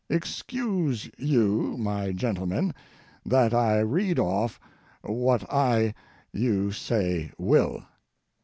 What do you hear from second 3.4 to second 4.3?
I read